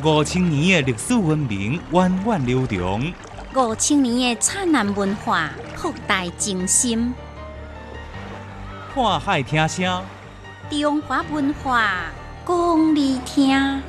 [0.00, 3.12] 五千年的历史文明源远流长，
[3.54, 7.12] 五千年的灿烂文化博大精深。
[8.94, 10.02] 看海听声，
[10.70, 12.06] 中华文化
[12.46, 13.82] 讲你听。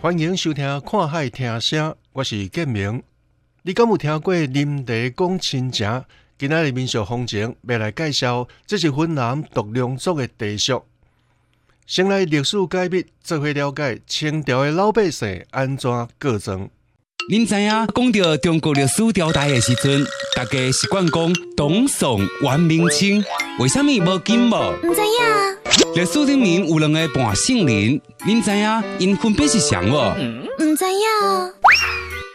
[0.00, 3.02] 欢迎收听《看海听声》，我是建明。
[3.62, 6.02] 你敢有听过林地讲亲情？
[6.40, 10.84] 今仔日民俗风情要来介绍，这是云南独龙族的地俗。
[11.84, 16.70] 先来历史解密，做伙了解清朝的老百姓安怎过庄。
[17.28, 20.06] 您知影讲到中国历史朝代的时阵，
[20.36, 23.24] 大家习惯讲董宋、元、明、清，
[23.58, 24.76] 为什么无金无？
[24.84, 25.96] 唔知影。
[25.96, 30.14] 历史里面有两个半姓人，您知影因分别是谁无？
[30.62, 32.07] 唔知影。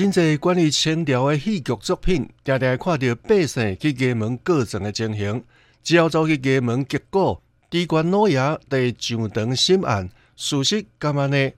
[0.00, 5.44] 真侪关于清朝的戏剧作品，常常看到百姓去衙门过庄的情形。
[5.82, 8.38] 只要走去衙门结果，地官老爷
[8.70, 11.52] 在上堂审案，事实干嘛呢？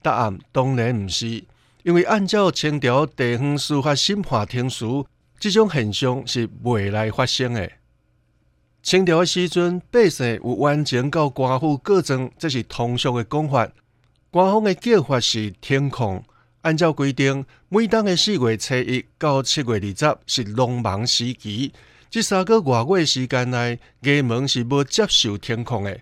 [0.00, 1.42] 答案当然毋是，
[1.82, 5.04] 因为按照清朝地方司法审判庭书，
[5.40, 7.68] 这种现象是未来发生的。
[8.80, 13.68] 清朝的时阵，百姓有完全到官府过庄，这是通俗的讲法。
[14.30, 16.22] 官方的叫法是天控。
[16.68, 21.72] 按照规定，每当的四月初一到七月二十是农忙时期，
[22.10, 25.98] 这三个月月时间内，衙门是无接受天空的。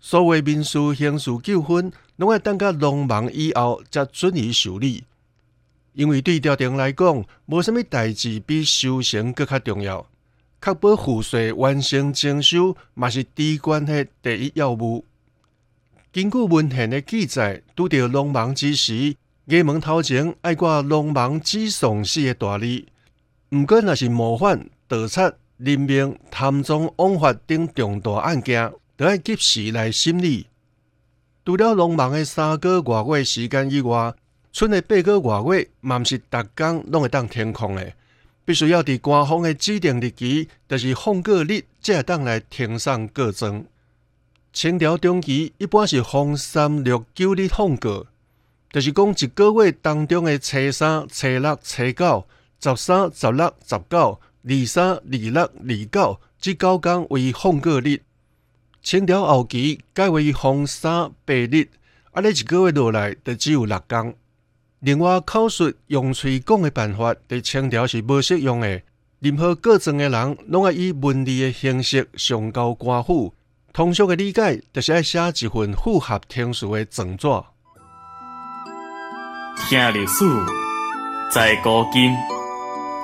[0.00, 5.04] 所谓民事、刑事纠纷，拢要等到农忙以后才准予受理。
[5.92, 10.04] 因为对朝廷来讲，无什物代志比修行更加重要。
[10.60, 15.04] 确保赋税完成征收，嘛是地官的第一要务。
[16.12, 19.14] 根据文献的记载，拄到农忙之时。
[19.48, 22.84] 衙门头前爱挂农忙指送死的大字，
[23.48, 30.48] 毋过若是谋反、盗贼、任命、贪赃枉法等重大案件，都要及时来审理。
[31.46, 34.12] 除了农忙的三个月月时间以外，
[34.52, 37.94] 剩的八个月月，嘛毋是逐工拢会当填空的，
[38.44, 43.64] 必须要伫官方的指定日期，就是放过日，才会当来填上各庄。
[44.52, 48.08] 清朝中期一般是放三六九日放过。
[48.70, 52.26] 就是讲一个月当中的初三、初六、初九、
[52.60, 58.00] 十三、十六、十九、二三、二六、二九，这九天为放假日。
[58.82, 61.68] 清朝后期改为放三八日，
[62.12, 64.14] 啊，你一个月落来就只有六天。
[64.80, 68.80] 另外，口述用嘴讲的办法，在清朝是无适用的。
[69.18, 73.34] 任何各庄的人，拢要以文字的形式上交官府。
[73.72, 77.26] 通俗的理解，就是要写一份符合天书的状纸。
[79.66, 80.24] 听历史，
[81.30, 82.14] 在古今，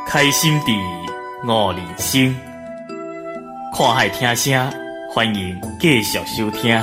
[0.07, 0.73] 开心地
[1.47, 2.35] 悟人生。
[3.77, 4.73] 看海听声，
[5.11, 6.83] 欢迎继续收听。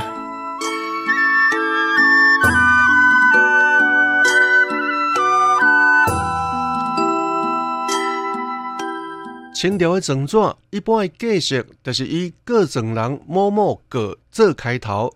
[9.55, 10.37] 清朝的状纸
[10.71, 15.11] 一般的格式，就是以各种人某某个做开头。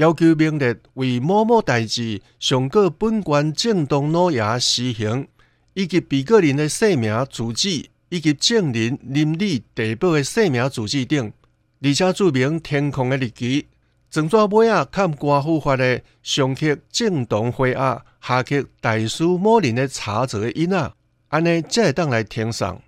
[0.00, 5.28] 要求明日为某某代志上告本官正东老爷施行，
[5.74, 11.30] 以及被告人的姓名、住址，以及证人、邻里、地保的姓名、住址等，
[11.82, 13.66] 而且注明天空的日期。
[14.10, 20.94] 整纸尾啊，看官府发的上刻正东会押，下刻大书某人的查责的印啊，
[21.28, 22.80] 安尼才会当来填上。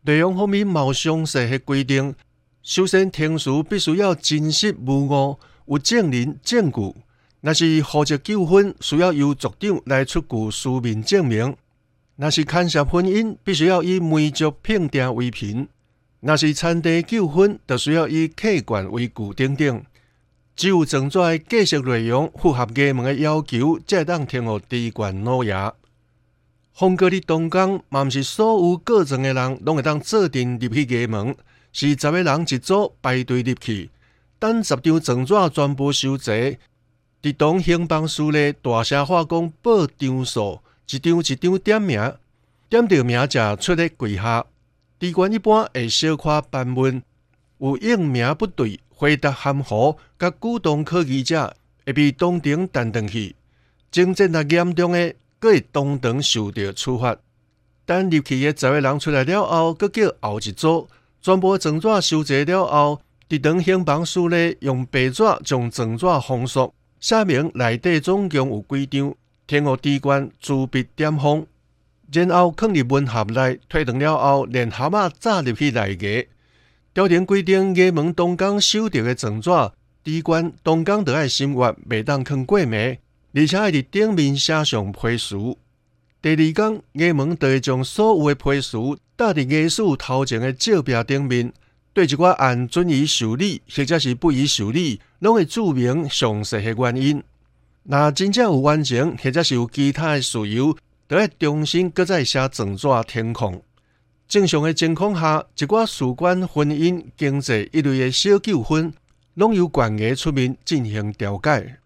[0.00, 2.12] 内容方面毛详细的规定，
[2.64, 5.38] 首先填书必须要真实无误。
[5.66, 6.94] 有证人证据，
[7.40, 11.54] 那是户籍纠纷，需要由族长来出具书面证明；
[12.16, 15.66] 那是牵涉婚姻，必须要以媒妁聘定为凭；
[16.20, 19.82] 那是产地纠纷，就需要以客观为据等等。
[20.54, 25.72] 只有整的记述内容符合衙门的要求，才当填予地官老爷。
[26.74, 31.34] 风格的东江，嘛毋是所有各种的人拢会当做阵入去衙门，
[31.72, 33.90] 是十个人一组排队入去。
[34.42, 36.58] 等十张状纸全部收齐，
[37.22, 40.58] 伫当兴邦书咧大声话讲报张数，
[40.90, 42.12] 一张一张点名，
[42.68, 44.44] 点到名才出咧柜下。
[44.98, 47.00] 地官一般会小夸办文，
[47.58, 51.54] 有应名不对、回答含糊、甲鼓动科技者
[51.86, 53.36] 会被当庭弹断去；
[53.92, 57.16] 真正若严重的，佫会当场受到处罚。
[57.86, 60.88] 等入去的十个人出来了后，佫叫后一组，
[61.20, 63.00] 全部状纸收集了后，
[63.32, 69.14] 伫长刑房司内用白纸将状纸封锁，写明内底总共有几张，
[69.46, 71.46] 填互机关自笔点封。
[72.12, 76.26] 然后放入文盒内，推断了后，连蛤蟆扎入去内个。
[76.94, 79.50] 朝廷规定，衙门当工收到的状纸，
[80.04, 82.98] 机关当工得爱审阅，袂当放过暝，
[83.32, 85.34] 而且爱伫顶面写上批示。
[86.20, 88.76] 第二天，衙门就会将所有的批示
[89.16, 91.50] 搭伫衙署头前的照壁顶面，
[91.92, 97.22] 对一寡按准予受理或者是不予受理，拢会注明详细的原因。
[97.84, 100.76] 若真正有完成，或者是有其他的事由。
[101.08, 103.62] 都要重新搁再写状纸填空。
[104.26, 108.94] 正常的情况下，一寡事关婚姻、经济一类的小纠纷，
[109.34, 111.76] 拢由官衙出面进行调解。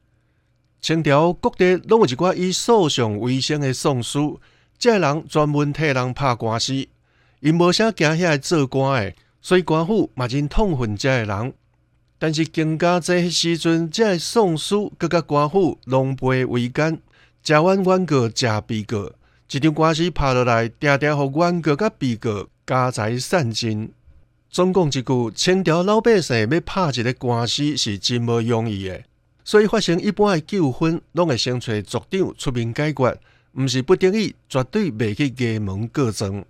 [0.81, 4.21] 清朝各地拢有一寡以诉讼为生的讼师，
[4.79, 6.87] 这人专门替人拍官司，
[7.41, 9.15] 因无啥惊遐做官的，
[9.47, 11.55] 所以官府嘛真痛恨这个人。
[12.19, 17.01] 但是更加这时阵，这个讼师搁甲官府狼狈为奸。
[17.45, 19.13] 食完原告，食被告，
[19.49, 23.93] 一场官司拍落来，定定互原告甲被告家财散尽。
[24.51, 29.05] 总共一句，清朝老百姓要拍一个官司是真无容易的，
[29.45, 33.21] 所以发生一般的纠纷，拢会先找族长出面解决，
[33.53, 36.45] 毋是不得已，绝对袂去衙门告状。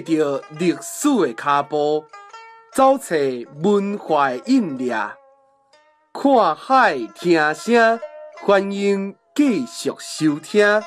[0.00, 2.04] 缀着历史的脚步。
[2.72, 3.14] 走找
[3.62, 4.92] 文化的印掠，
[6.12, 8.00] 看海听声，
[8.42, 10.82] 欢迎继续收听。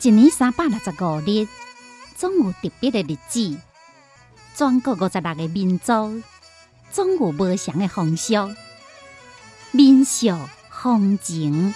[0.00, 1.46] 一年三百六十五日，
[2.24, 3.54] 总有特别的日子。
[4.56, 6.22] 全国五十六个民族，
[6.90, 8.34] 总有不同的风俗、
[9.72, 10.30] 民俗、
[10.70, 11.74] 风情。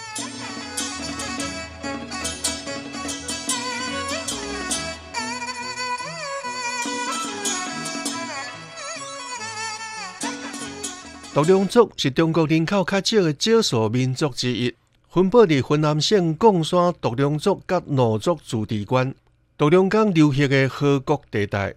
[11.31, 14.73] 独龙族是中国人口较少的少数民族之一，
[15.11, 19.13] 分布伫云南省贡山独龙族甲傩族自治县
[19.59, 21.75] 独龙江流域的河谷地带。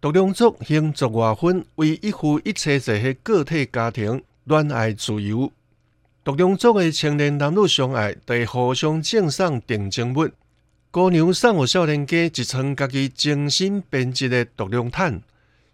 [0.00, 5.50] 独龙族兴族划分为一夫一妻制的个体家庭，恋爱自由。
[6.22, 10.30] 独龙族的青年男女相爱，会互相赠送定情物。
[10.92, 15.22] 姑娘送予少年家一床家己精心编织的独龙毯，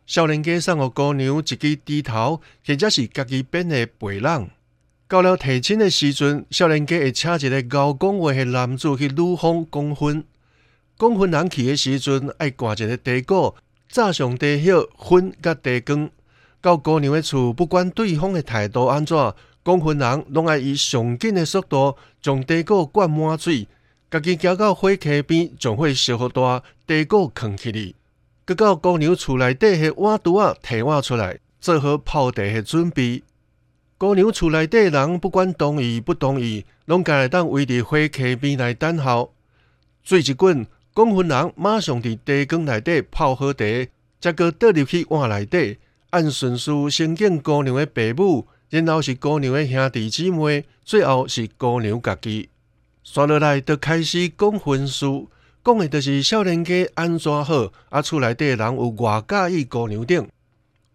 [0.06, 4.48] 少年家送予姑娘一支低头，或者是家己编的背囊。
[5.06, 10.24] 到了提亲的时阵，少年家会请一个高讲话的男子去女方讲婚。
[10.98, 13.54] 讲婚人去的时阵，爱挂一个地鼓。
[13.88, 16.10] 早上地晓婚甲地光，
[16.60, 19.16] 到姑娘的厝，不管对方的态度安怎，
[19.64, 23.68] 讲婚人拢爱以上紧的速度将地鼓灌满水，
[24.10, 27.94] 家己行到火坑边，将火烧好大，地鼓扛起哩。
[28.44, 33.22] 搁到姑娘厝内底的碗橱啊，提碗出来，做好泡茶的准备。
[33.96, 39.32] 姑娘厝内底人不管同意不同意，拢家来当围伫火坑边来等候。
[40.02, 40.66] 水一滚。
[40.98, 43.64] 讲婚人马上伫茶缸内底泡好茶，
[44.18, 45.78] 再搁倒入去碗内底，
[46.10, 52.48] 按顺序先敬姑娘的父母，然后是姑娘的兄弟姊妹，最后是姑娘家己。
[53.04, 55.06] 刷落来，就开始讲婚事，
[55.64, 60.28] 讲的就是少年家安怎好，啊厝内底人有偌介意姑娘等。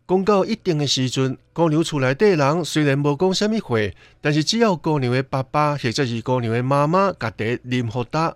[0.06, 3.78] 讲到一定的时阵，姑娘厝内底人虽然无讲什么话，
[4.20, 8.34] 但是只要姑娘的爸爸或者是姑娘的妈妈甲茶啉好呾。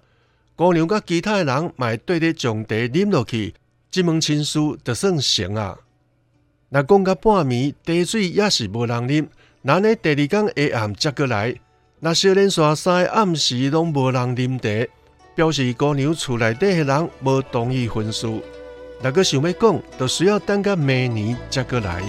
[0.58, 3.54] 姑娘甲其他人嘛对着将茶啉落去，
[3.92, 5.78] 这门亲事就算成啊。
[6.70, 9.28] 若讲到半暝，茶水也是无人啉，
[9.62, 11.56] 那呢第二天下暗才过来。
[12.00, 14.92] 那少年煞三个暗时拢无人啉茶，
[15.36, 18.28] 表示姑娘厝内底的人无同意婚事。
[19.04, 22.02] 若个想要讲，就需要等到明年才过来。